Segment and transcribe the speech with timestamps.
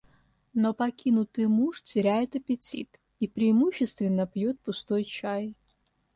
[0.61, 5.55] Но покинутый муж теряет аппетит и преимущественно пьёт пустой чай.